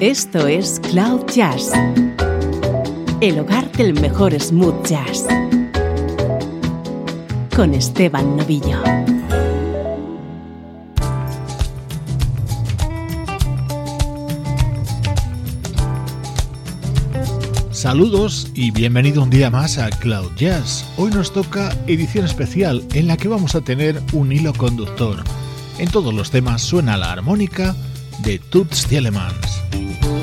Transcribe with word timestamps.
Esto 0.00 0.46
es 0.46 0.80
Cloud 0.80 1.26
Jazz, 1.26 1.72
el 3.20 3.38
hogar 3.38 3.70
del 3.72 3.92
mejor 4.00 4.32
smooth 4.40 4.86
jazz, 4.86 5.26
con 7.54 7.74
Esteban 7.74 8.34
Novillo. 8.38 8.82
Saludos 17.70 18.50
y 18.54 18.70
bienvenido 18.70 19.22
un 19.22 19.28
día 19.28 19.50
más 19.50 19.76
a 19.76 19.90
Cloud 19.90 20.32
Jazz. 20.34 20.86
Hoy 20.96 21.10
nos 21.10 21.30
toca 21.30 21.76
edición 21.86 22.24
especial 22.24 22.82
en 22.94 23.06
la 23.06 23.18
que 23.18 23.28
vamos 23.28 23.54
a 23.54 23.60
tener 23.60 24.00
un 24.14 24.32
hilo 24.32 24.54
conductor. 24.54 25.22
En 25.76 25.90
todos 25.90 26.14
los 26.14 26.30
temas 26.30 26.62
suena 26.62 26.96
la 26.96 27.12
armónica 27.12 27.76
de 28.22 28.38
Toots 28.38 28.86
Thielemans. 28.86 29.59
you 29.72 30.19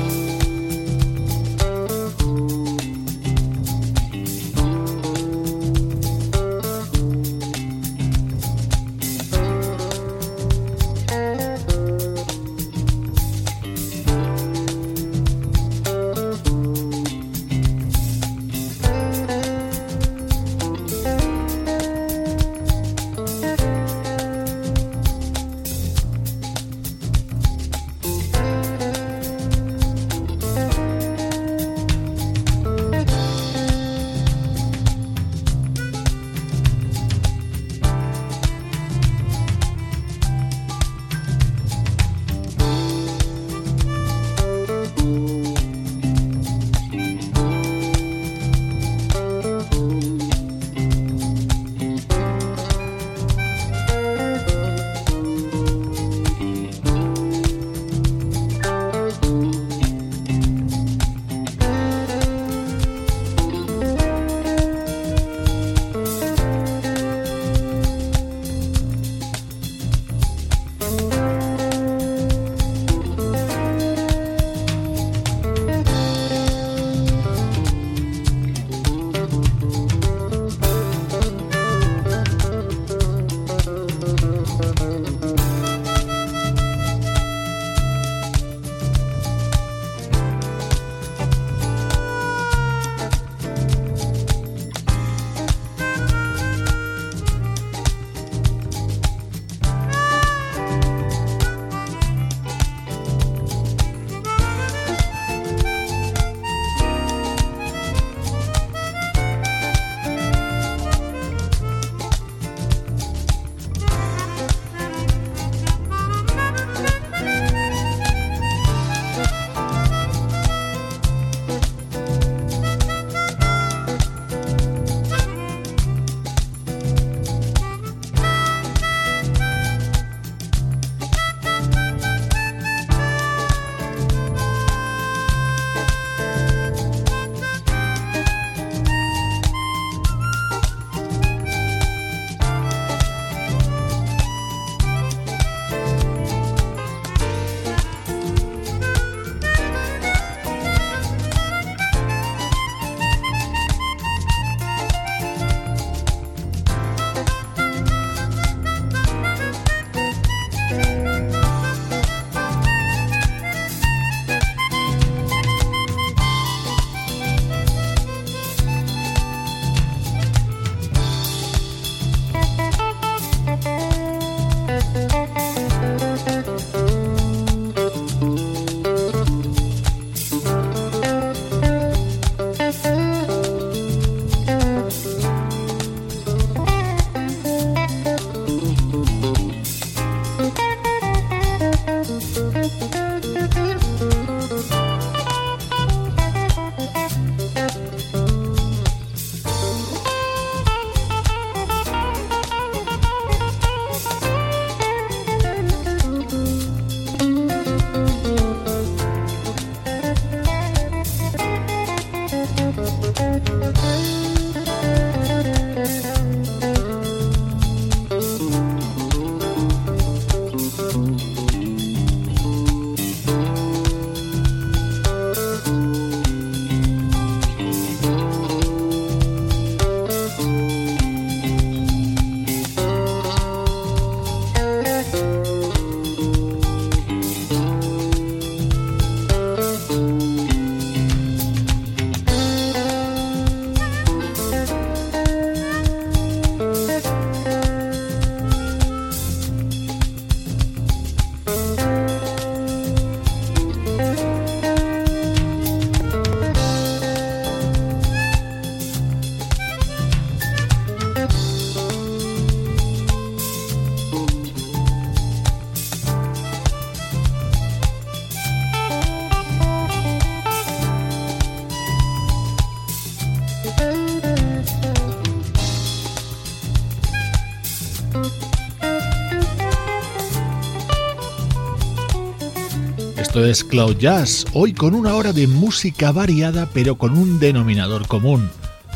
es 283.50 283.64
Cloud 283.64 283.96
Jazz, 283.96 284.44
hoy 284.52 284.74
con 284.74 284.94
una 284.94 285.14
hora 285.14 285.32
de 285.32 285.46
música 285.46 286.12
variada 286.12 286.68
pero 286.74 286.96
con 286.96 287.16
un 287.16 287.38
denominador 287.38 288.06
común, 288.06 288.50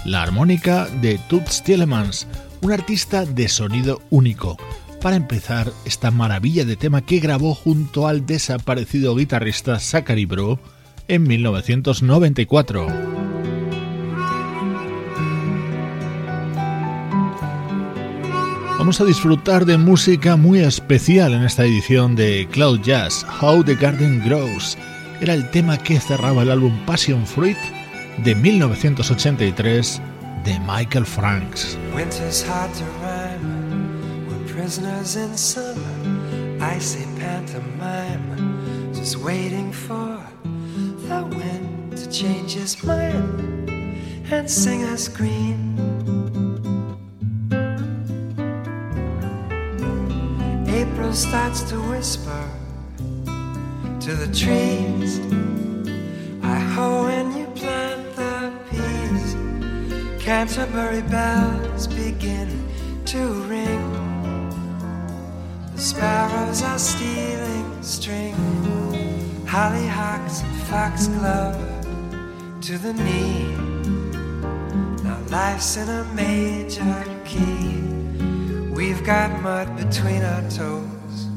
la 0.04 0.22
armónica 0.22 0.88
de 1.00 1.18
Toots 1.28 1.62
Tielemans, 1.62 2.26
un 2.60 2.72
artista 2.72 3.24
de 3.24 3.48
sonido 3.48 4.02
único. 4.10 4.58
Para 5.00 5.16
empezar, 5.16 5.72
esta 5.86 6.10
maravilla 6.10 6.66
de 6.66 6.76
tema 6.76 7.00
que 7.00 7.20
grabó 7.20 7.54
junto 7.54 8.06
al 8.06 8.26
desaparecido 8.26 9.14
guitarrista 9.16 9.80
Zachary 9.80 10.26
Bro 10.26 10.58
en 11.08 11.22
1994. 11.22 12.86
Vamos 18.82 19.00
a 19.00 19.04
disfrutar 19.04 19.64
de 19.64 19.78
música 19.78 20.34
muy 20.34 20.58
especial 20.58 21.34
en 21.34 21.44
esta 21.44 21.64
edición 21.64 22.16
de 22.16 22.48
Cloud 22.50 22.80
Jazz, 22.80 23.24
How 23.40 23.62
the 23.62 23.76
Garden 23.76 24.20
Grows. 24.24 24.76
Era 25.20 25.34
el 25.34 25.48
tema 25.52 25.78
que 25.78 26.00
cerraba 26.00 26.42
el 26.42 26.50
álbum 26.50 26.76
Passion 26.84 27.24
Fruit 27.24 27.56
de 28.24 28.34
1983 28.34 30.02
de 30.44 30.58
Michael 30.66 31.06
Franks. 31.06 31.78
Winter's 31.94 32.42
to 32.42 32.84
rhyme. 33.00 34.26
Prisoners 34.52 35.14
in 35.14 35.38
summer. 35.38 35.76
Icy 36.76 37.06
pantomime. 37.20 38.92
Just 38.92 39.18
waiting 39.18 39.72
for 39.72 40.18
the 41.06 41.22
wind 41.36 41.96
to 41.96 42.10
change 42.10 42.54
his 42.54 42.82
mind 42.82 43.70
and 44.32 44.50
sing 44.50 44.82
us 44.82 45.06
green. 45.06 45.71
April 50.82 51.12
starts 51.12 51.62
to 51.70 51.76
whisper 51.90 52.44
to 54.00 54.16
the 54.16 54.26
trees. 54.34 55.20
I 56.42 56.58
hoe 56.74 57.04
when 57.04 57.36
you 57.36 57.46
plant 57.54 58.16
the 58.16 58.52
peas. 58.68 59.36
Canterbury 60.20 61.02
bells 61.02 61.86
begin 61.86 62.48
to 63.04 63.20
ring. 63.44 63.84
The 65.72 65.80
sparrows 65.80 66.62
are 66.62 66.80
stealing 66.80 67.80
string. 67.80 68.34
Hollyhocks 69.46 70.42
and 70.42 70.62
foxglove 70.66 71.62
to 72.60 72.76
the 72.78 72.92
knee. 72.94 73.54
Now 75.04 75.18
life's 75.30 75.76
in 75.76 75.88
a 75.88 76.04
major 76.14 77.04
key. 77.24 77.91
We've 78.82 79.04
got 79.04 79.30
mud 79.42 79.76
between 79.76 80.22
our 80.24 80.42
toes. 80.50 81.28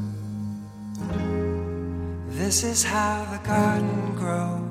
This 2.30 2.64
is 2.64 2.82
how 2.82 3.24
the 3.30 3.38
garden 3.46 4.16
grows. 4.16 4.66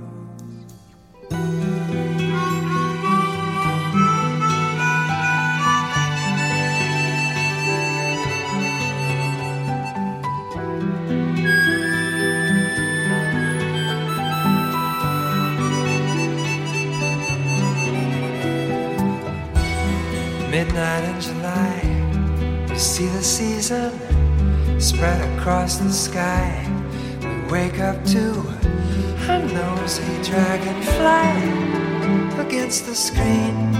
Midnight 20.51 21.21
July, 21.21 21.34
see 22.79 23.07
the 23.07 23.23
season 23.23 23.91
spread 24.81 25.21
across 25.37 25.77
the 25.77 25.91
sky. 25.91 26.65
We 27.21 27.51
wake 27.51 27.79
up 27.79 28.03
to 28.05 28.31
a 29.29 29.39
nosy 29.53 30.03
dragonfly 30.23 31.41
against 32.45 32.85
the 32.85 32.93
screen. 32.93 33.73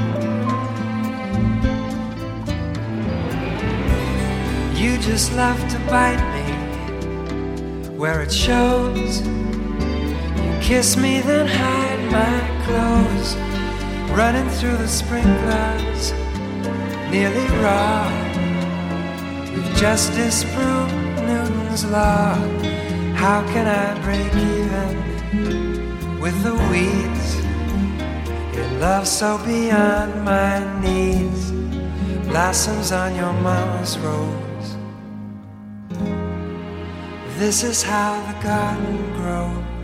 You 4.75 4.97
just 4.99 5.33
love 5.33 5.59
to 5.69 5.79
bite 5.89 6.23
me 6.33 7.89
where 7.97 8.21
it 8.21 8.31
shows. 8.31 9.21
You 9.21 10.57
kiss 10.61 10.95
me, 10.95 11.19
then 11.19 11.47
hide 11.47 12.11
my 12.11 12.65
clothes. 12.65 13.35
Running 14.17 14.49
through 14.51 14.77
the 14.77 14.87
sprinklers, 14.87 16.13
nearly 17.11 17.47
raw. 17.61 18.24
Just 19.77 20.13
disprove 20.13 20.93
Newton's 21.27 21.85
law. 21.85 22.35
How 23.13 23.45
can 23.53 23.67
I 23.67 23.93
break 24.03 24.33
even 24.33 26.19
with 26.19 26.41
the 26.43 26.55
weeds? 26.71 27.35
Your 28.55 28.79
love 28.79 29.05
so 29.05 29.37
beyond 29.45 30.23
my 30.23 30.59
needs. 30.81 31.51
Blossoms 32.27 32.91
on 32.93 33.15
your 33.15 33.33
mama's 33.33 33.97
rose. 33.99 34.77
This 37.37 37.63
is 37.63 37.83
how 37.83 38.15
the 38.31 38.47
garden 38.47 39.13
grows. 39.17 39.74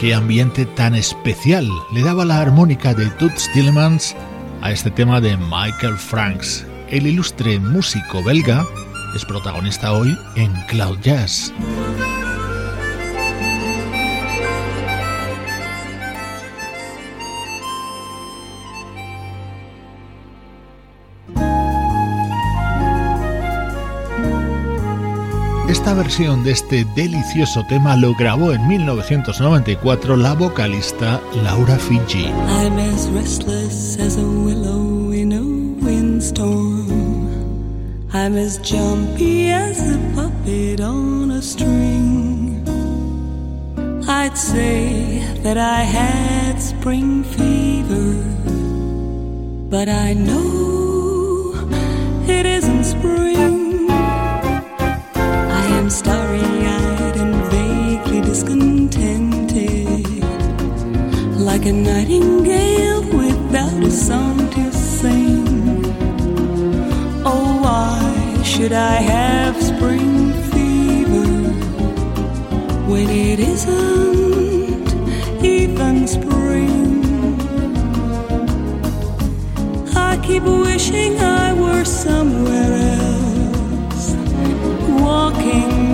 Qué 0.00 0.14
ambiente 0.14 0.64
tan 0.64 0.94
especial 0.94 1.68
le 1.92 2.00
daba 2.00 2.24
la 2.24 2.40
armónica 2.40 2.94
de 2.94 3.10
Toots 3.10 3.52
Tillemans 3.52 4.16
a 4.62 4.72
este 4.72 4.90
tema 4.90 5.20
de 5.20 5.36
Michael 5.36 5.98
Franks. 5.98 6.66
El 6.88 7.06
ilustre 7.06 7.58
músico 7.58 8.24
belga 8.24 8.64
es 9.14 9.26
protagonista 9.26 9.92
hoy 9.92 10.16
en 10.36 10.54
Cloud 10.68 11.00
Jazz. 11.02 11.52
Esta 25.70 25.94
versión 25.94 26.42
de 26.42 26.50
este 26.50 26.84
delicioso 26.96 27.64
tema 27.64 27.96
lo 27.96 28.12
grabó 28.16 28.52
en 28.52 28.66
1994 28.66 30.16
la 30.16 30.34
vocalista 30.34 31.20
Laura 31.44 31.78
Fiji. 31.78 32.24
I'm 32.24 32.76
as 32.76 33.08
restless 33.10 33.96
as 34.00 34.16
a 34.16 34.20
willow 34.20 35.12
in 35.12 35.32
a 35.32 35.84
windstorm. 35.84 36.88
I'm 38.12 38.36
as 38.36 38.58
jumpy 38.58 39.52
as 39.52 39.78
a 39.78 39.98
puppet 40.16 40.80
on 40.80 41.30
a 41.30 41.40
string. 41.40 42.64
I'd 44.08 44.36
say 44.36 45.22
that 45.44 45.56
I 45.56 45.84
had 45.84 46.60
spring 46.60 47.22
fever, 47.22 48.16
but 49.70 49.88
I 49.88 50.14
know 50.14 51.54
it 52.26 52.44
isn't 52.44 52.82
spring. 52.82 53.19
Starry 55.90 56.40
eyed 56.40 57.16
and 57.16 57.34
vaguely 57.50 58.20
discontented, 58.20 60.22
like 61.36 61.66
a 61.66 61.72
nightingale 61.72 63.02
without 63.02 63.82
a 63.82 63.90
song 63.90 64.48
to 64.50 64.72
sing. 64.72 65.84
Oh, 67.24 67.60
why 67.64 68.42
should 68.44 68.72
I 68.72 68.94
have 69.14 69.60
spring 69.60 70.32
fever 70.52 71.26
when 72.90 73.08
it 73.10 73.40
isn't 73.40 74.94
even 75.44 76.06
spring? 76.06 77.02
I 79.96 80.16
keep 80.22 80.44
wishing 80.44 81.18
I 81.18 81.52
were 81.52 81.84
somewhere 81.84 82.74
else, 82.74 82.89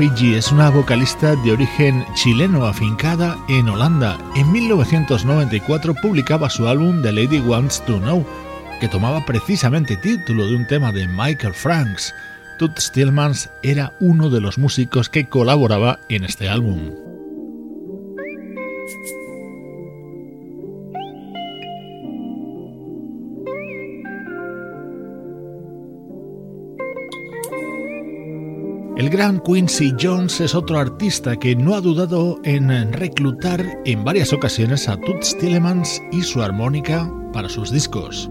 Fiji 0.00 0.34
es 0.34 0.50
una 0.50 0.70
vocalista 0.70 1.36
de 1.36 1.52
origen 1.52 2.06
chileno 2.14 2.64
afincada 2.64 3.36
en 3.50 3.68
Holanda. 3.68 4.16
En 4.34 4.50
1994 4.50 5.94
publicaba 5.96 6.48
su 6.48 6.66
álbum 6.66 7.02
The 7.02 7.12
Lady 7.12 7.38
Wants 7.38 7.84
to 7.84 7.98
Know, 7.98 8.26
que 8.80 8.88
tomaba 8.88 9.26
precisamente 9.26 9.98
título 9.98 10.46
de 10.46 10.56
un 10.56 10.66
tema 10.66 10.90
de 10.90 11.06
Michael 11.06 11.52
Franks. 11.52 12.14
Tut 12.58 12.78
Stillmans 12.78 13.50
era 13.62 13.92
uno 14.00 14.30
de 14.30 14.40
los 14.40 14.56
músicos 14.56 15.10
que 15.10 15.28
colaboraba 15.28 16.00
en 16.08 16.24
este 16.24 16.48
álbum. 16.48 17.09
El 29.00 29.08
gran 29.08 29.40
Quincy 29.40 29.94
Jones 29.98 30.42
es 30.42 30.54
otro 30.54 30.78
artista 30.78 31.34
que 31.34 31.56
no 31.56 31.74
ha 31.74 31.80
dudado 31.80 32.38
en 32.44 32.92
reclutar 32.92 33.64
en 33.86 34.04
varias 34.04 34.34
ocasiones 34.34 34.90
a 34.90 34.98
Toots 34.98 35.38
Tillemans 35.38 36.02
y 36.12 36.20
su 36.20 36.42
armónica 36.42 37.10
para 37.32 37.48
sus 37.48 37.70
discos. 37.70 38.30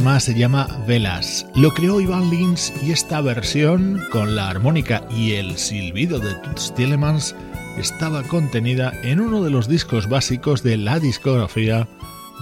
Tema 0.00 0.18
se 0.18 0.32
llama 0.32 0.66
Velas. 0.86 1.46
Lo 1.54 1.74
creó 1.74 2.00
Ivan 2.00 2.30
Lins 2.30 2.72
y 2.82 2.90
esta 2.90 3.20
versión, 3.20 4.02
con 4.10 4.34
la 4.34 4.48
armónica 4.48 5.06
y 5.14 5.32
el 5.32 5.58
silbido 5.58 6.18
de 6.18 6.36
Toots 6.36 6.74
Tielemans, 6.74 7.36
estaba 7.76 8.22
contenida 8.22 8.94
en 9.02 9.20
uno 9.20 9.44
de 9.44 9.50
los 9.50 9.68
discos 9.68 10.08
básicos 10.08 10.62
de 10.62 10.78
la 10.78 11.00
discografía 11.00 11.86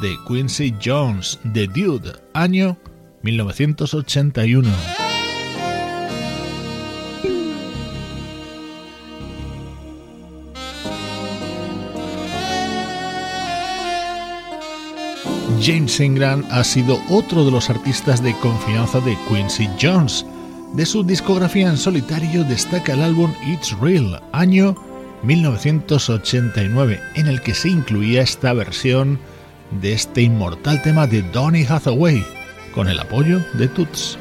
de 0.01 0.17
Quincy 0.29 0.73
Jones, 0.81 1.41
The 1.53 1.67
Dude, 1.67 2.13
año 2.33 2.79
1981. 3.23 5.08
James 15.69 16.01
Ingram 16.01 16.47
ha 16.51 16.65
sido 16.65 16.99
otro 17.11 17.45
de 17.45 17.51
los 17.51 17.69
artistas 17.69 18.23
de 18.23 18.33
confianza 18.39 19.01
de 19.01 19.19
Quincy 19.29 19.69
Jones. 19.79 20.25
De 20.73 20.87
su 20.87 21.05
discografía 21.05 21.69
en 21.69 21.77
solitario 21.77 22.43
destaca 22.43 22.95
el 22.95 23.03
álbum 23.03 23.35
It's 23.47 23.79
Real, 23.79 24.23
año 24.33 24.75
1989, 25.25 26.99
en 27.17 27.27
el 27.27 27.43
que 27.43 27.53
se 27.53 27.69
incluía 27.69 28.23
esta 28.23 28.55
versión 28.55 29.19
de 29.83 29.93
este 29.93 30.23
inmortal 30.23 30.81
tema 30.81 31.07
de 31.07 31.21
Donny 31.21 31.67
Hathaway, 31.69 32.25
con 32.75 32.89
el 32.89 32.99
apoyo 32.99 33.39
de 33.53 33.69
Toots. 33.69 34.19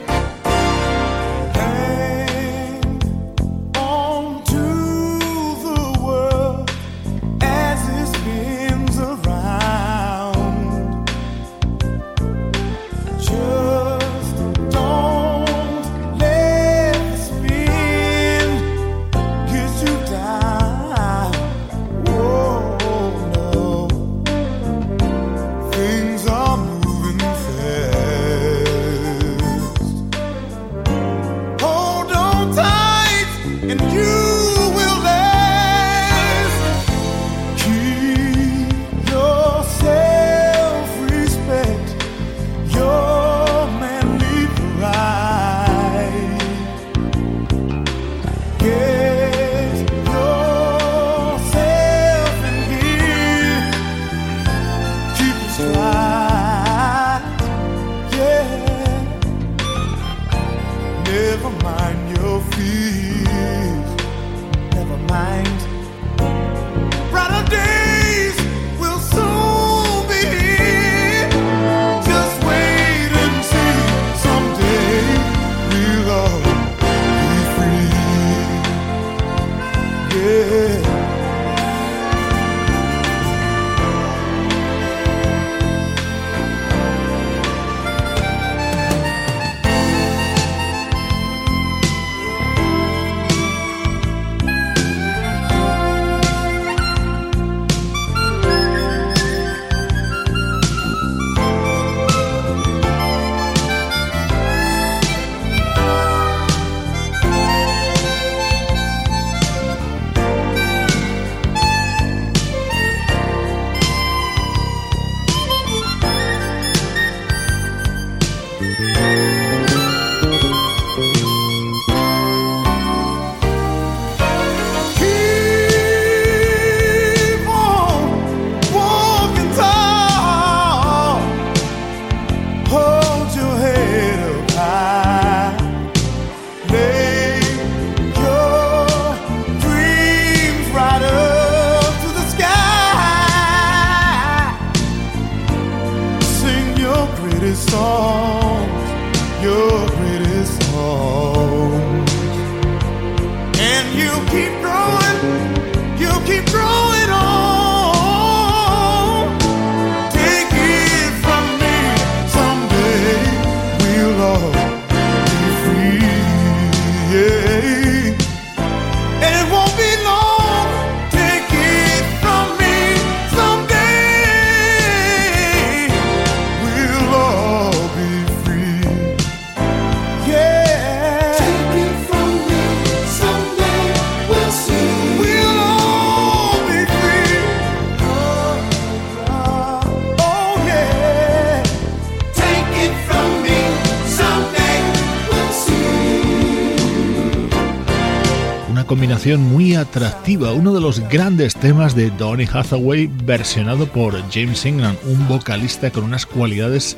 Muy 199.35 199.75
atractiva, 199.75 200.53
uno 200.53 200.73
de 200.73 200.79
los 200.79 201.01
grandes 201.09 201.53
temas 201.53 201.93
de 201.95 202.11
Donny 202.11 202.45
Hathaway 202.45 203.07
versionado 203.07 203.85
por 203.85 204.13
James 204.31 204.65
Ingram, 204.65 204.95
un 205.05 205.27
vocalista 205.27 205.91
con 205.91 206.05
unas 206.05 206.25
cualidades 206.25 206.95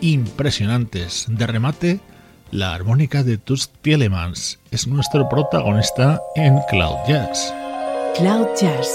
impresionantes. 0.00 1.26
De 1.28 1.46
remate, 1.46 2.00
la 2.50 2.72
armónica 2.72 3.22
de 3.22 3.36
Toots 3.36 3.70
Tielemans 3.82 4.58
es 4.70 4.86
nuestro 4.86 5.28
protagonista 5.28 6.22
en 6.34 6.58
Cloud 6.70 6.96
Jazz. 7.06 7.52
Cloud 8.16 8.46
Jazz 8.58 8.88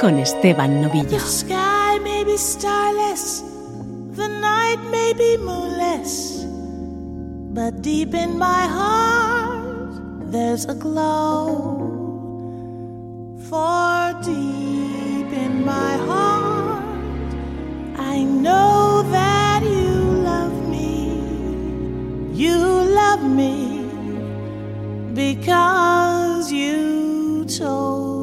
con 0.00 0.16
Esteban 0.18 0.80
Novillo. 0.80 1.08
The 1.08 1.18
sky 1.18 1.98
may 2.04 2.24
be 2.24 2.38
starless, 2.38 3.42
the 4.14 4.28
night 4.28 4.78
may 4.92 5.12
be 5.14 5.42
moonless, 5.42 6.46
but 7.52 7.82
deep 7.82 8.14
in 8.14 8.38
my 8.38 8.68
heart 8.68 10.30
there's 10.30 10.66
a 10.66 10.74
glow. 10.74 11.81
For 13.52 14.18
deep 14.22 15.30
in 15.44 15.62
my 15.62 15.96
heart, 16.08 17.34
I 17.98 18.22
know 18.24 19.04
that 19.10 19.62
you 19.62 19.92
love 20.30 20.56
me. 20.70 21.12
You 22.32 22.56
love 22.56 23.22
me 23.22 23.84
because 25.12 26.50
you 26.50 27.44
told 27.44 28.21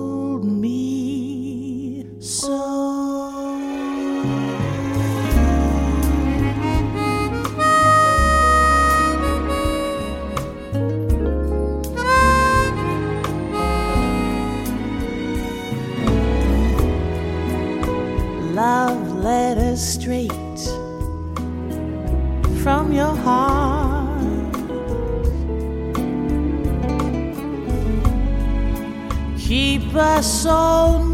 deeper 29.89 30.21
soul 30.21 31.08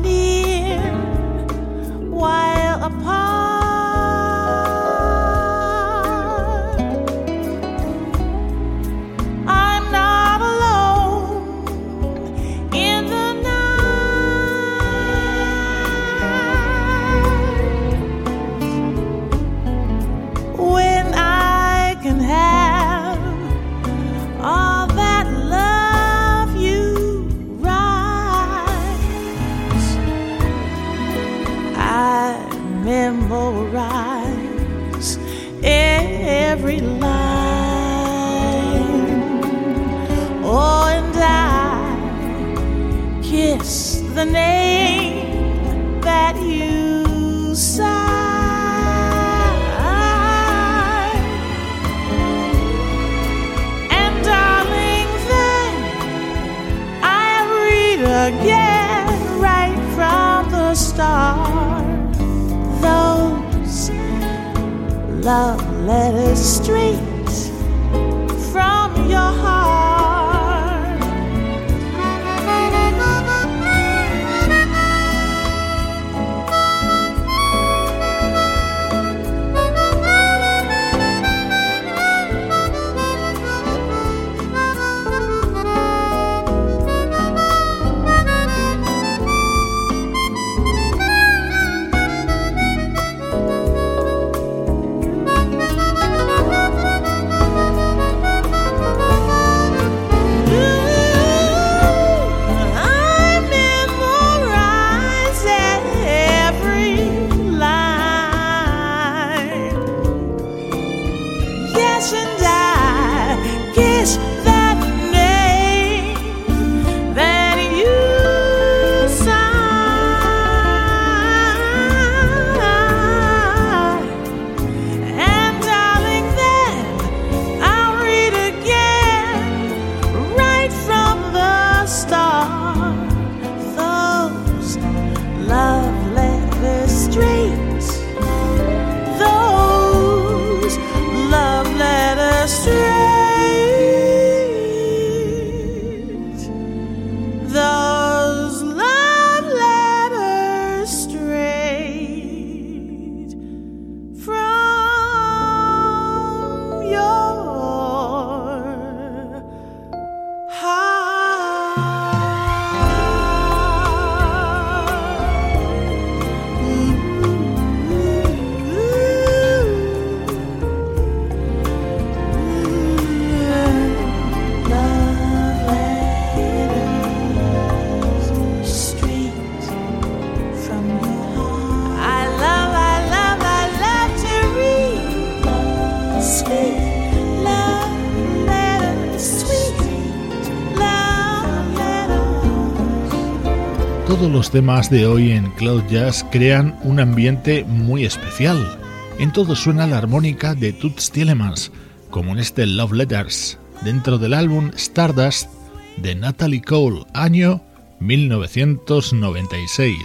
Todos 194.17 194.31
los 194.31 194.49
temas 194.49 194.89
de 194.89 195.05
hoy 195.05 195.31
en 195.31 195.51
Cloud 195.51 195.83
Jazz 195.89 196.25
crean 196.31 196.79
un 196.83 197.01
ambiente 197.01 197.65
muy 197.65 198.05
especial. 198.05 198.79
En 199.19 199.33
todo 199.33 199.57
suena 199.57 199.87
la 199.87 199.97
armónica 199.97 200.55
de 200.55 200.71
Toots 200.71 201.11
Tielemans, 201.11 201.73
como 202.11 202.31
en 202.31 202.39
este 202.39 202.65
Love 202.65 202.93
Letters, 202.93 203.59
dentro 203.83 204.17
del 204.17 204.33
álbum 204.33 204.71
Stardust 204.77 205.49
de 205.97 206.15
Natalie 206.15 206.61
Cole, 206.61 207.03
año 207.13 207.61
1996. 207.99 209.97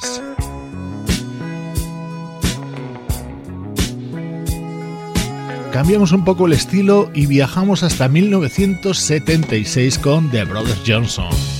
Cambiamos 5.72 6.10
un 6.10 6.24
poco 6.24 6.46
el 6.46 6.54
estilo 6.54 7.12
y 7.14 7.26
viajamos 7.26 7.84
hasta 7.84 8.08
1976 8.08 10.00
con 10.00 10.28
The 10.32 10.46
Brothers 10.46 10.82
Johnson. 10.84 11.59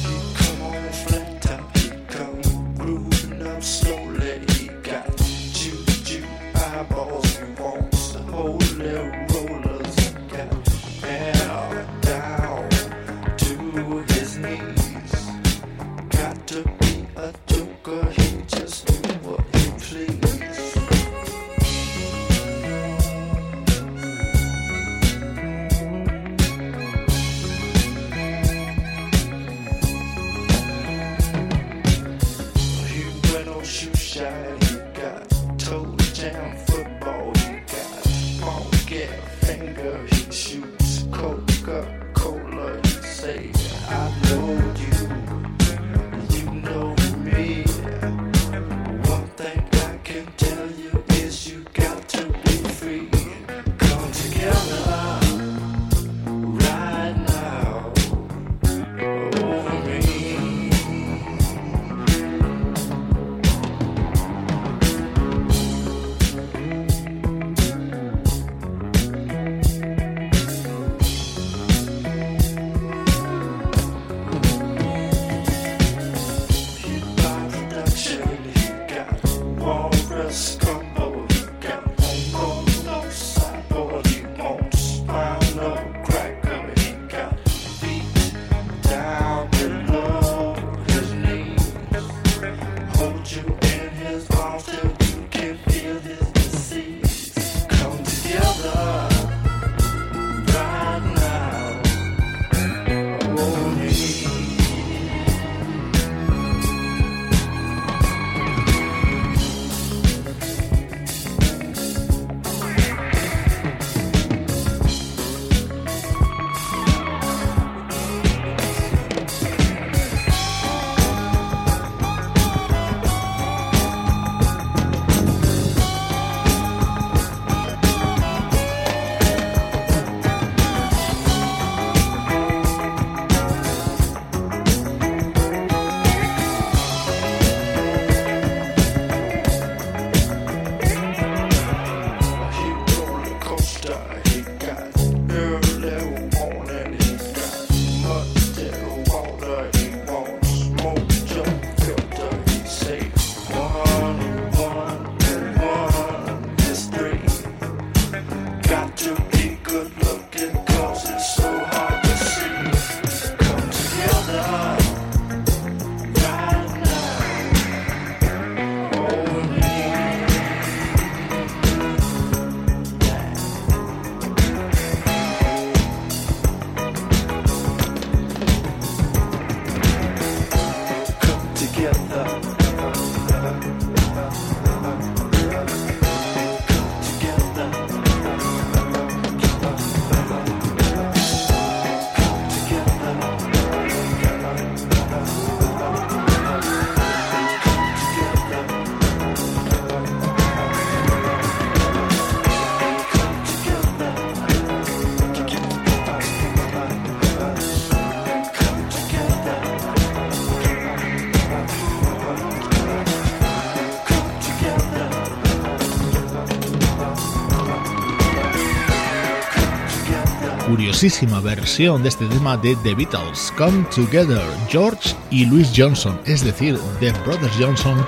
Famosísima 221.01 221.41
versión 221.41 222.03
de 222.03 222.11
este 222.11 222.27
tema 222.27 222.59
de 222.59 222.77
The 222.77 222.95
Beatles, 222.95 223.51
Come 223.57 223.85
Together, 223.85 224.43
George 224.69 225.17
y 225.31 225.47
Louis 225.47 225.73
Johnson, 225.75 226.21
es 226.27 226.45
decir, 226.45 226.79
The 226.99 227.13
Brothers 227.25 227.57
Johnson, 227.59 228.05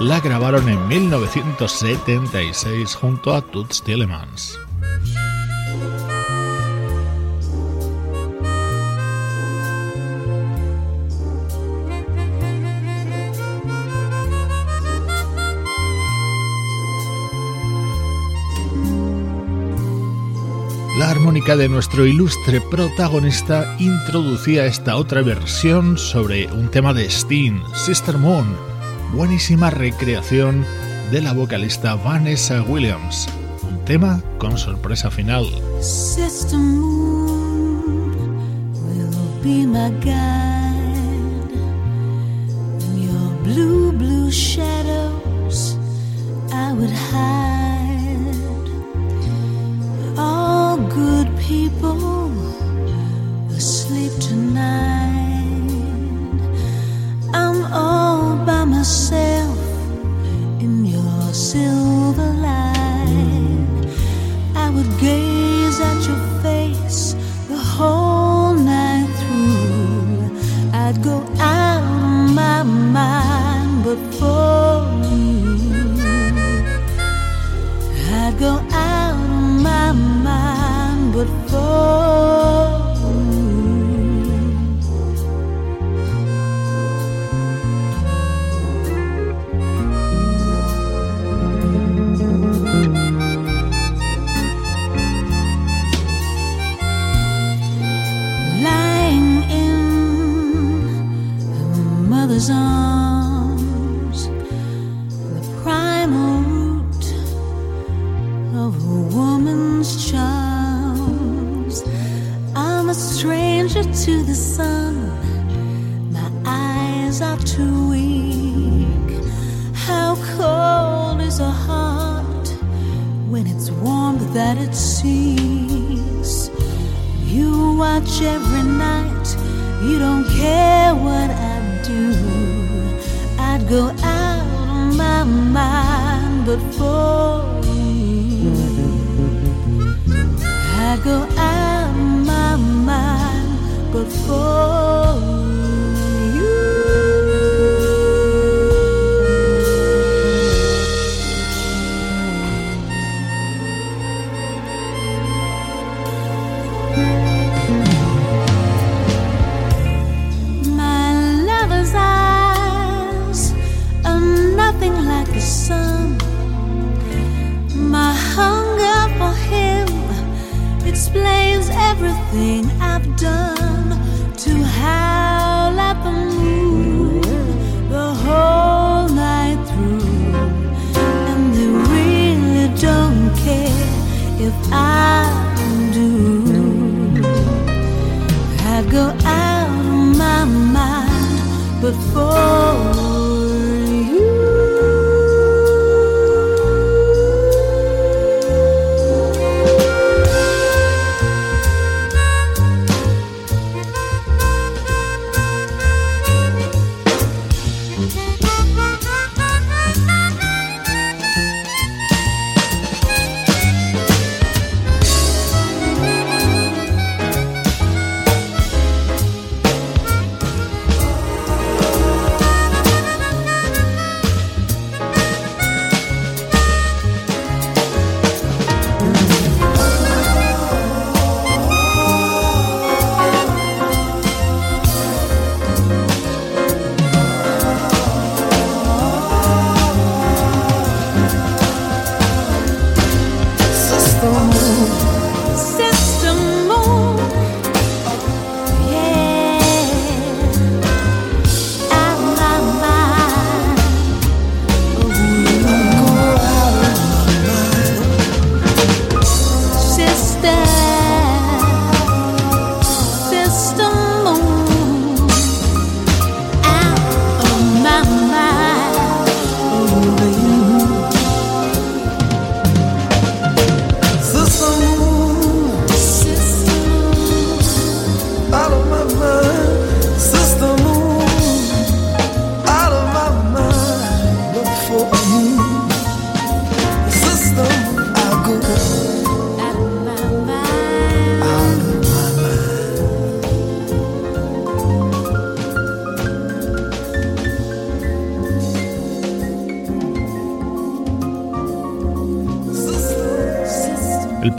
la 0.00 0.18
grabaron 0.18 0.68
en 0.68 0.88
1976 0.88 2.96
junto 2.96 3.32
a 3.32 3.42
Toots 3.42 3.84
Tillemans. 3.84 4.58
De 21.46 21.68
nuestro 21.68 22.06
ilustre 22.06 22.62
protagonista 22.62 23.76
introducía 23.78 24.64
esta 24.64 24.96
otra 24.96 25.20
versión 25.22 25.98
sobre 25.98 26.50
un 26.50 26.70
tema 26.70 26.94
de 26.94 27.04
Sting, 27.04 27.60
Sister 27.74 28.16
Moon, 28.16 28.56
buenísima 29.12 29.68
recreación 29.68 30.64
de 31.10 31.20
la 31.20 31.34
vocalista 31.34 31.94
Vanessa 31.96 32.62
Williams, 32.62 33.28
un 33.68 33.84
tema 33.84 34.22
con 34.38 34.56
sorpresa 34.56 35.10
final. 35.10 35.44
Sister 35.82 36.58
Moon 36.58 38.24
will 38.72 39.10
be 39.42 39.66
my. 39.66 40.51
But 73.94 74.14
for 74.14 74.88
you, 75.12 75.84
I'd 78.14 78.34
go 78.38 78.52
out 78.72 79.12
of 79.12 79.62
my 79.62 79.92
mind 79.92 81.12
but 81.12 81.28
for 81.50 82.81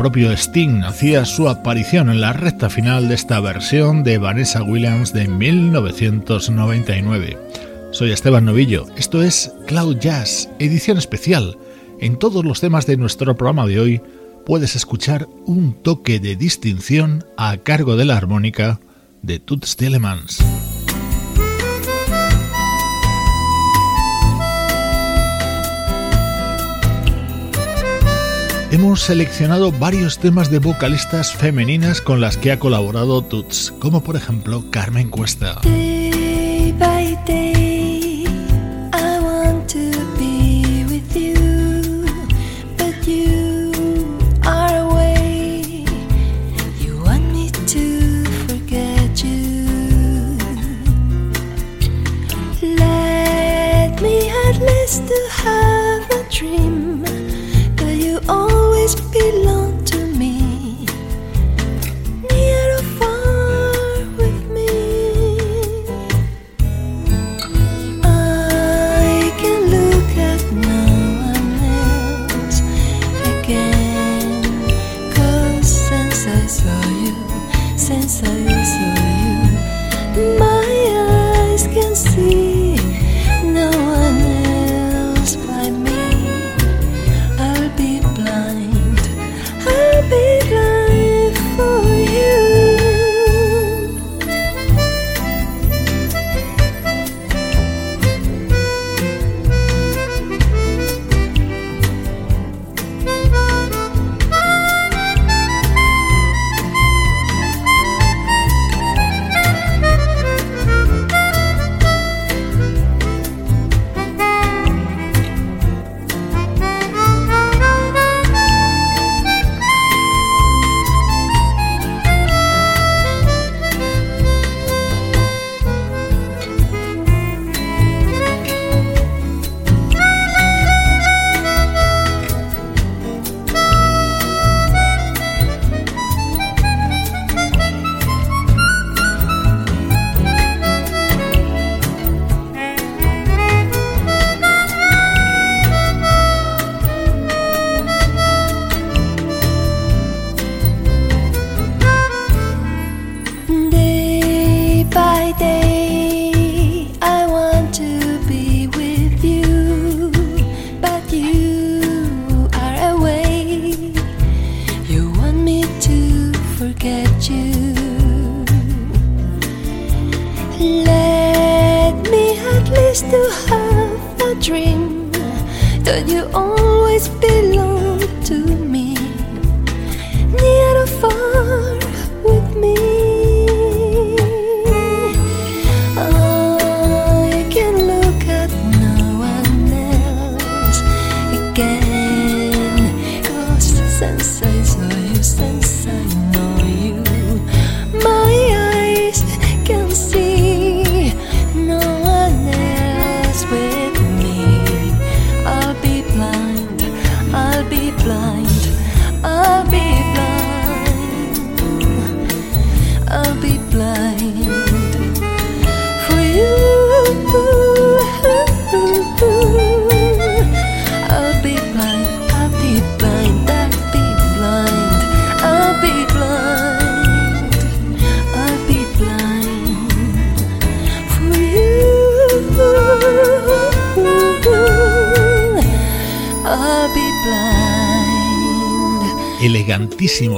propio 0.03 0.33
Sting 0.33 0.83
hacía 0.83 1.23
su 1.23 1.47
aparición 1.47 2.09
en 2.09 2.19
la 2.19 2.33
recta 2.33 2.69
final 2.69 3.07
de 3.07 3.15
esta 3.15 3.39
versión 3.39 4.03
de 4.03 4.17
Vanessa 4.17 4.61
Williams 4.61 5.13
de 5.13 5.29
1999. 5.29 7.37
Soy 7.91 8.11
Esteban 8.11 8.43
Novillo, 8.43 8.85
esto 8.97 9.23
es 9.23 9.53
Cloud 9.65 9.99
Jazz, 9.99 10.49
edición 10.59 10.97
especial. 10.97 11.57
En 12.01 12.19
todos 12.19 12.43
los 12.43 12.59
temas 12.59 12.85
de 12.85 12.97
nuestro 12.97 13.37
programa 13.37 13.65
de 13.65 13.79
hoy 13.79 14.01
puedes 14.45 14.75
escuchar 14.75 15.29
un 15.45 15.81
toque 15.81 16.19
de 16.19 16.35
distinción 16.35 17.23
a 17.37 17.55
cargo 17.55 17.95
de 17.95 18.03
la 18.03 18.17
armónica 18.17 18.81
de 19.21 19.39
Toots 19.39 19.77
Telemans. 19.77 20.43
Hemos 28.73 29.01
seleccionado 29.01 29.71
varios 29.71 30.17
temas 30.17 30.49
de 30.49 30.57
vocalistas 30.57 31.31
femeninas 31.31 32.01
con 32.01 32.19
las 32.19 32.37
que 32.37 32.51
ha 32.51 32.57
colaborado 32.57 33.21
Toots, 33.21 33.71
como 33.77 34.01
por 34.01 34.15
ejemplo 34.15 34.63
Carmen 34.71 35.11
Cuesta. 35.11 35.61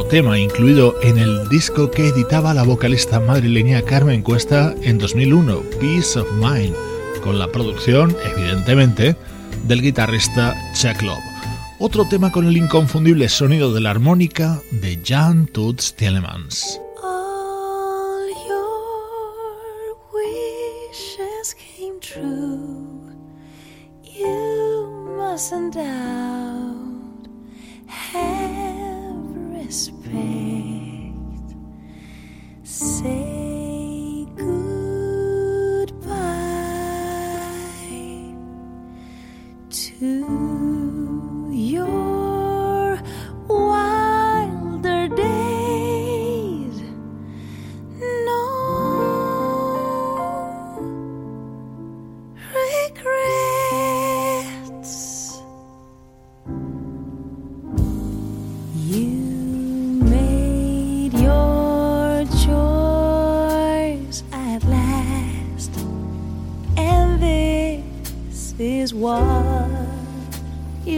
Tema 0.10 0.38
incluido 0.38 0.96
en 1.02 1.18
el 1.18 1.50
disco 1.50 1.90
que 1.90 2.10
editaba 2.10 2.54
la 2.54 2.64
vocalista 2.64 3.20
madrileña 3.20 3.82
Carmen 3.82 4.22
Cuesta 4.22 4.76
en 4.84 5.00
2001, 5.00 5.60
Peace 5.80 6.20
of 6.20 6.32
Mind, 6.34 6.76
con 7.24 7.40
la 7.40 7.48
producción, 7.48 8.16
evidentemente, 8.32 9.16
del 9.68 9.82
guitarrista 9.82 10.56
Chuck 10.76 11.02
Love. 11.02 11.24
Otro 11.80 12.08
tema 12.08 12.32
con 12.32 12.46
el 12.46 12.58
inconfundible 12.58 13.28
sonido 13.28 13.74
de 13.74 13.82
la 13.82 13.90
armónica 13.90 14.62
de 14.70 15.00
Jan 15.04 15.48
Toots 15.48 15.96
Telemans. 15.96 16.85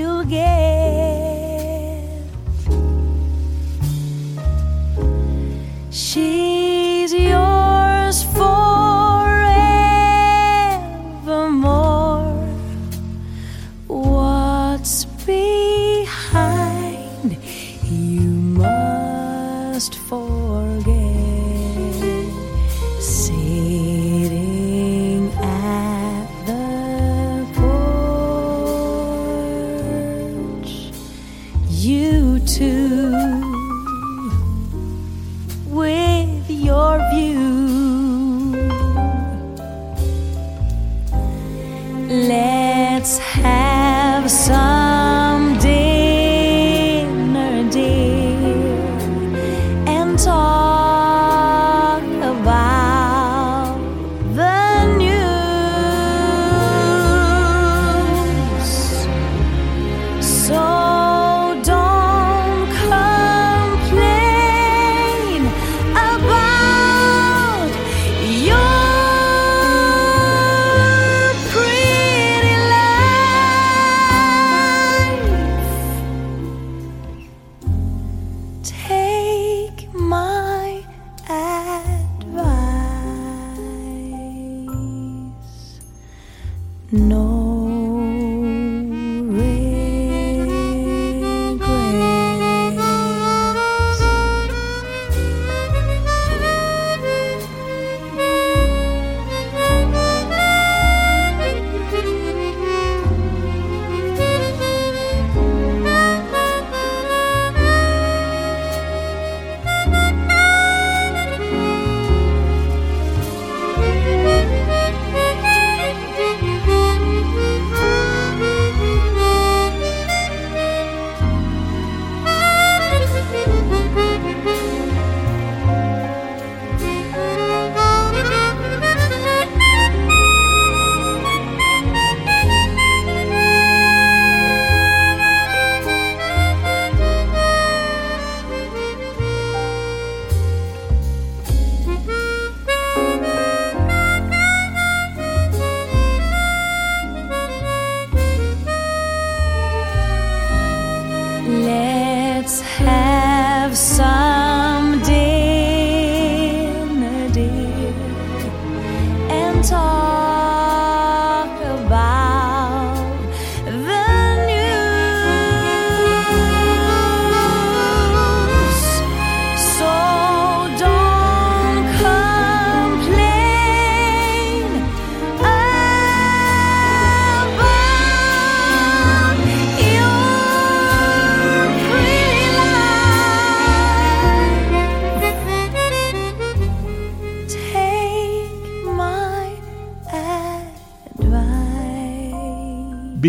You'll 0.08 0.24
get. 0.24 0.87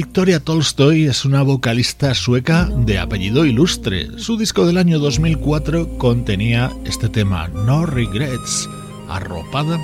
Victoria 0.09 0.41
Tolstoy 0.41 1.05
es 1.05 1.27
una 1.27 1.43
vocalista 1.43 2.15
sueca 2.15 2.65
de 2.65 2.99
apellido 2.99 3.45
ilustre. 3.45 4.19
Su 4.19 4.39
disco 4.39 4.67
del 4.67 4.79
año 4.79 4.99
2004 4.99 5.99
contenía 5.99 6.73
este 6.87 7.11
tema, 7.11 7.49
No 7.49 7.85
Regrets, 7.85 8.71
arropada 9.07 9.79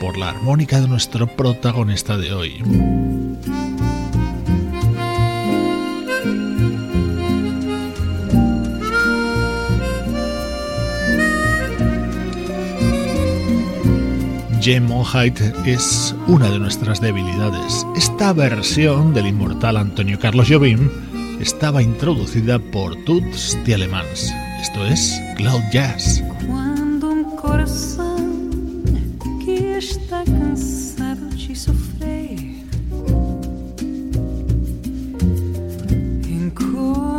por 0.00 0.16
la 0.16 0.30
armónica 0.30 0.80
de 0.80 0.88
nuestro 0.88 1.26
protagonista 1.26 2.16
de 2.16 2.32
hoy. 2.32 3.05
Jem 14.66 14.88
Monheit 14.88 15.40
es 15.64 16.12
una 16.26 16.50
de 16.50 16.58
nuestras 16.58 17.00
debilidades. 17.00 17.86
Esta 17.94 18.32
versión 18.32 19.14
del 19.14 19.28
inmortal 19.28 19.76
Antonio 19.76 20.18
Carlos 20.18 20.48
Jobim 20.50 20.90
estaba 21.40 21.84
introducida 21.84 22.58
por 22.58 22.96
Toots 23.04 23.56
Tielemans. 23.64 24.34
Esto 24.60 24.84
es 24.84 25.22
Cloud 25.36 25.62
Jazz. 25.70 26.20
Quando 26.48 27.12
um 27.12 27.36
coração 27.36 28.50
que 29.44 29.76
está 29.78 30.24
cansado 30.24 31.28
de 31.36 31.54
sofrer 31.54 32.56
encontra 36.28 37.10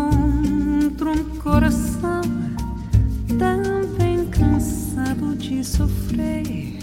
um 1.11 1.23
coração 1.41 2.23
também 3.39 4.25
cansado 4.31 5.33
de 5.37 5.63
sofrer. 5.63 6.76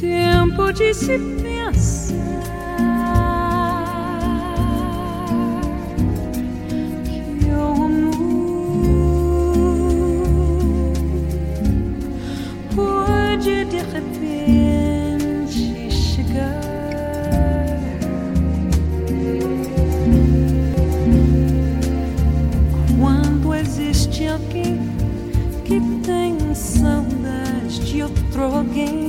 Tempo 0.00 0.72
de 0.72 0.94
se 0.94 1.18
pensar 1.42 2.14
que 7.04 7.50
o 7.50 7.84
amor 7.84 8.12
pode 12.74 13.64
de 13.64 13.78
repente 13.92 15.10
chegar. 15.90 16.60
Quando 23.00 23.54
existe 23.54 24.28
alguém 24.28 24.78
que 25.64 25.80
tem 26.04 26.54
saudade 26.54 27.80
de 27.84 28.02
outro 28.02 28.42
alguém. 28.42 29.07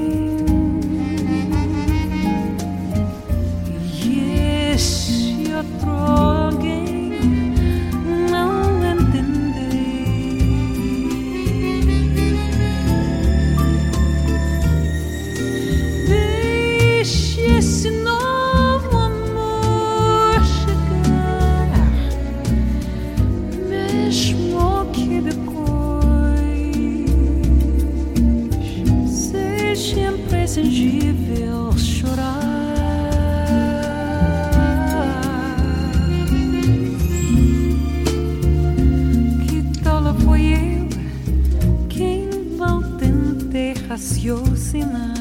Eu 44.21 44.43
o. 44.57 45.18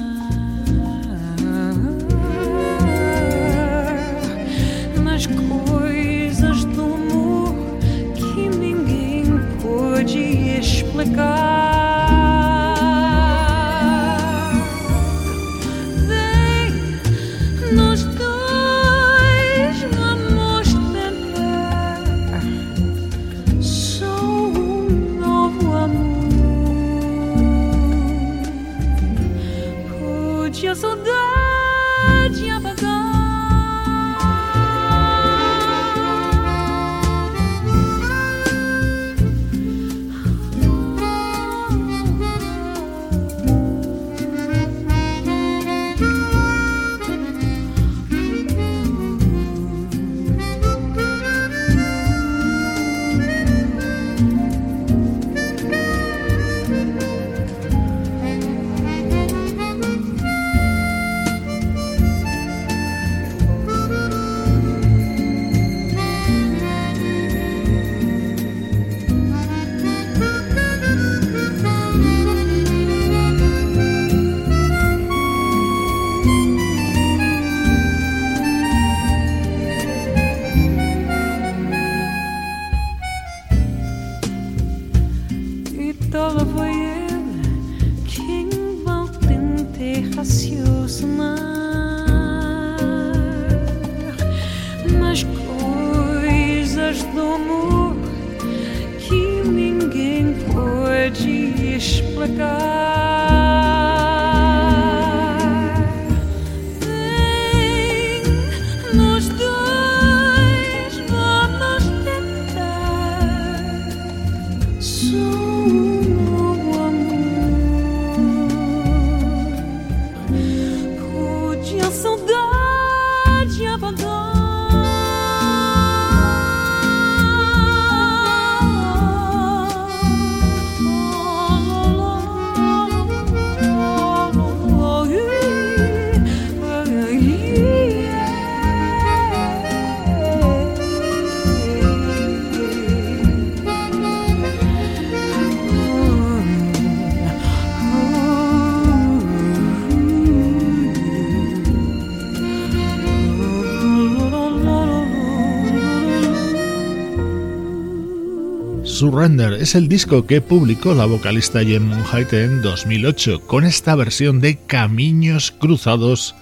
Es 159.29 159.75
el 159.75 159.89
disco 159.89 160.25
que 160.27 160.41
publicó 160.41 160.95
la 160.95 161.05
vocalista 161.05 161.63
Jen 161.63 161.87
Monheit 161.87 162.33
en 162.33 162.63
2008 162.63 163.43
con 163.43 163.65
esta 163.65 163.95
versión 163.95 164.41
de 164.41 164.57
Caminos 164.57 165.51
Cruzados 165.51 166.35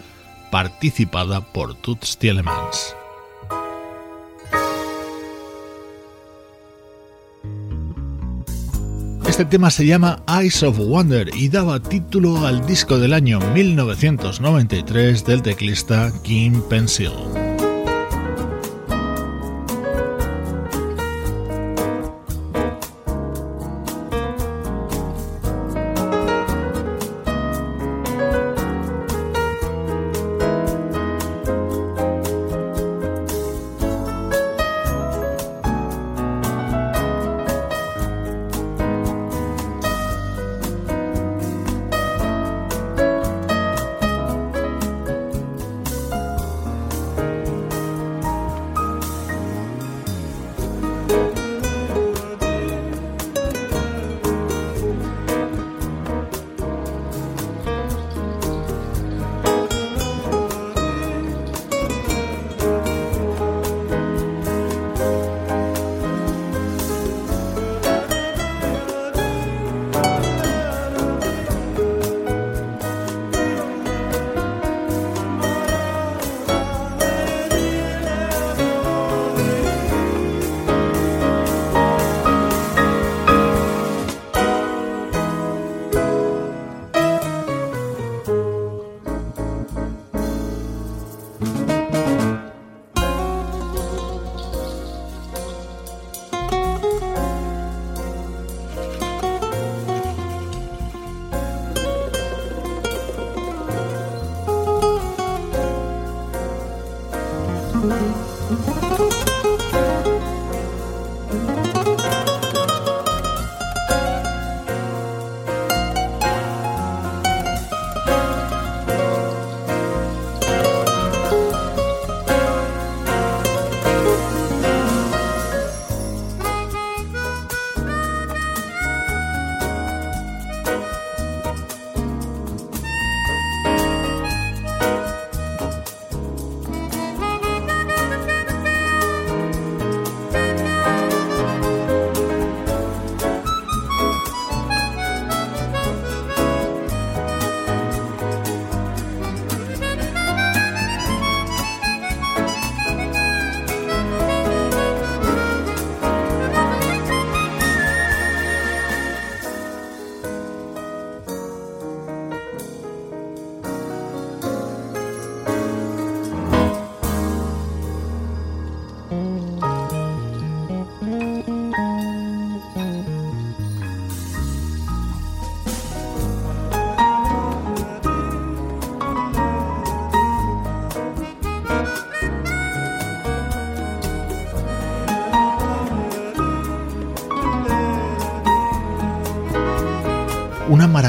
participada 0.53 1.41
por 1.53 1.75
Toots 1.75 2.17
Tielemans. 2.17 2.95
Este 9.27 9.45
tema 9.45 9.73
se 9.73 9.85
llama 9.85 10.23
Eyes 10.29 10.63
of 10.63 10.79
Wonder 10.79 11.29
y 11.35 11.49
daba 11.49 11.83
título 11.83 12.47
al 12.47 12.65
disco 12.67 12.99
del 13.01 13.15
año 13.15 13.41
1993 13.53 15.27
del 15.27 15.43
teclista 15.43 16.13
Kim 16.23 16.63
Pencil. 16.69 17.46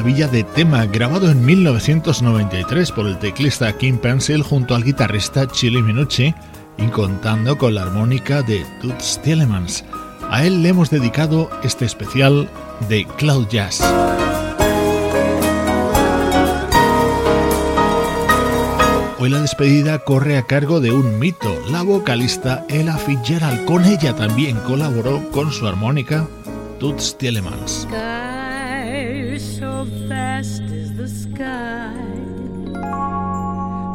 Maravilla 0.08 0.28
de 0.30 0.46
tema 0.46 0.86
grabado 0.86 1.30
en 1.30 1.44
1993 1.44 2.94
por 2.94 3.08
el 3.08 3.20
teclista 3.20 3.74
Kim 3.74 3.98
Pencil 3.98 4.42
junto 4.42 4.74
al 4.74 4.86
guitarrista 4.86 5.48
Chili 5.48 5.82
Minucci 5.82 6.34
y 6.78 6.86
contando 6.88 7.58
con 7.58 7.76
la 7.76 7.82
armónica 7.82 8.42
de 8.42 8.66
Toots 8.82 9.20
Tielemans. 9.22 9.84
A 10.30 10.46
él 10.46 10.64
le 10.64 10.70
hemos 10.70 10.90
dedicado 10.90 11.50
este 11.62 11.84
especial 11.84 12.50
de 12.88 13.06
Cloud 13.18 13.50
Jazz. 13.50 13.82
Hoy 19.20 19.30
la 19.30 19.42
despedida 19.42 20.00
corre 20.00 20.38
a 20.38 20.44
cargo 20.44 20.80
de 20.80 20.94
un 20.94 21.20
mito, 21.20 21.54
la 21.70 21.82
vocalista 21.82 22.64
Ella 22.70 22.96
Fitzgerald. 22.96 23.66
Con 23.66 23.84
ella 23.84 24.16
también 24.16 24.56
colaboró 24.60 25.30
con 25.32 25.52
su 25.52 25.68
armónica 25.68 26.26
Toots 26.80 27.18
Tielemans. 27.18 27.90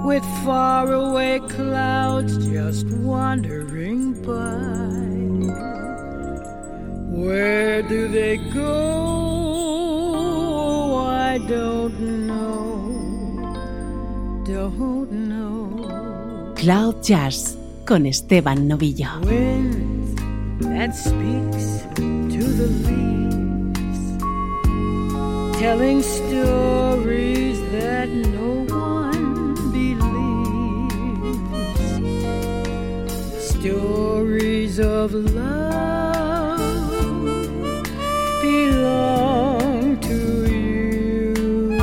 With 0.05 0.25
faraway 0.45 1.39
clouds 1.49 2.37
just 2.49 2.87
wandering 2.89 4.15
by. 4.23 5.13
Where 7.17 7.83
do 7.83 8.09
they 8.09 8.37
go? 8.53 8.73
I 11.07 11.39
don't 11.39 12.01
know. 12.27 12.91
Don't 14.45 15.13
know. 15.29 16.53
Cloud 16.57 17.03
Jazz 17.03 17.57
con 17.85 18.07
Esteban 18.07 18.69
Novillo. 18.69 19.21
Wind 19.25 20.19
that 20.63 20.95
speaks 20.95 21.83
to 21.95 22.43
the 22.59 22.69
leaves, 22.87 24.03
telling 25.59 26.03
stories 26.03 27.61
that 27.73 28.09
no 28.09 28.72
Stories 33.63 34.81
of 34.81 35.15
love 35.15 36.59
belong 38.43 40.01
to 40.01 40.19
you 40.51 41.81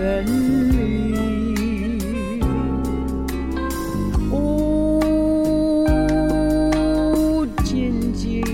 and 0.00 0.28
me. 0.76 2.40
Oh, 4.32 5.82
Gingy, 7.64 8.46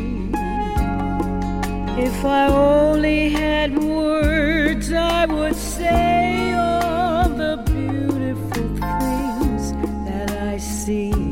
if 1.99 2.25
I 2.25 2.47
only 2.47 3.29
had 3.29 3.77
words, 3.77 4.91
I 4.91 5.27
would 5.27 5.55
say 5.55 6.55
all 6.55 7.29
the 7.29 7.59
beautiful 7.67 8.69
things 8.79 9.73
that 10.09 10.31
I 10.31 10.57
see 10.57 11.24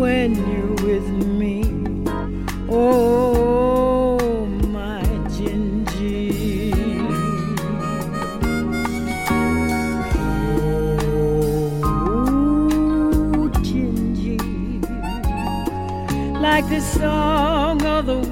when 0.00 0.34
you're 0.50 0.74
with 0.86 1.06
me. 1.40 1.62
Oh, 2.70 4.46
my 4.72 5.02
Gingy. 5.28 6.72
Oh, 11.84 13.50
Gingy. 13.68 14.40
Like 16.40 16.66
the 16.70 16.80
song 16.80 17.84
of 17.84 18.06
the 18.06 18.29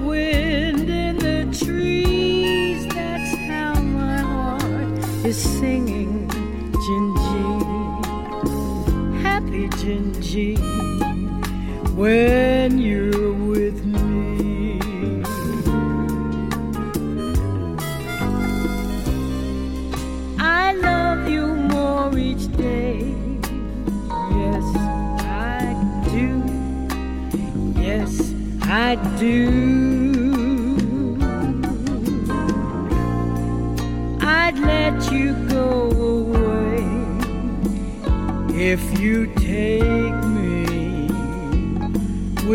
when 11.99 12.79
you're 12.79 13.33
with 13.33 13.85
me. 13.85 14.79
I 20.39 20.75
love 20.75 21.29
you 21.29 21.57
more 21.57 22.17
each 22.17 22.47
day. 22.57 23.01
Yes, 24.43 24.67
I 25.27 25.75
do. 26.15 26.29
Yes, 27.83 28.33
I 28.63 28.95
do. 29.19 29.58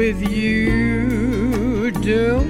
With 0.04 0.30
you. 0.30 1.89
Don't 1.91 2.43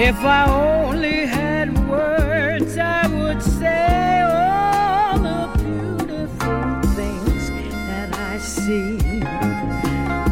If 0.00 0.24
I 0.24 0.48
only 0.48 1.26
had 1.26 1.76
words, 1.88 2.78
I 2.78 3.08
would 3.08 3.42
say 3.42 4.22
all 4.22 5.18
the 5.18 5.50
beautiful 5.58 6.80
things 6.94 7.50
that 7.88 8.14
I 8.14 8.38
see 8.38 8.98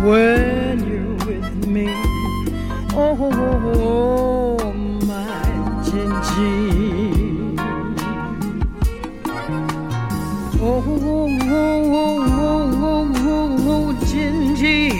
when 0.06 0.86
you're 0.88 1.16
with 1.26 1.66
me. 1.66 1.88
Oh, 2.94 4.72
my 5.02 5.42
Gingy. 5.82 7.58
Oh, 10.62 10.84
oh, 10.86 11.38
oh, 11.42 11.92
oh, 12.36 12.62
oh, 13.18 13.66
oh, 13.68 13.86
Gingy. 14.06 14.92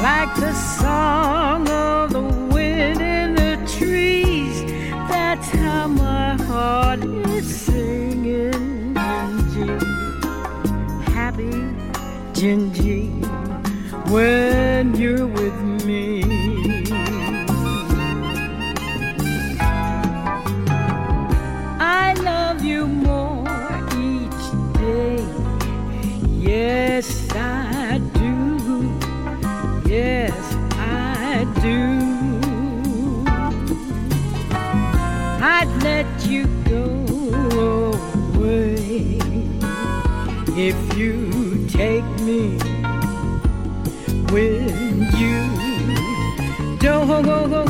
Like 0.00 0.32
the 0.36 0.52
song 0.52 1.31
Where 14.12 14.51
go, 47.06 47.20
go, 47.20 47.48
go. 47.48 47.61